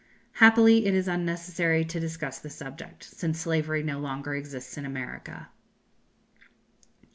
[0.31, 5.49] Happily it is unnecessary to discuss the subject, since slavery no longer exists in America.